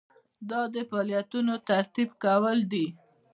دا 0.49 0.61
د 0.73 0.75
فعالیتونو 0.89 1.53
ترتیب 1.69 2.09
کول 2.23 2.57
دي. 2.71 2.85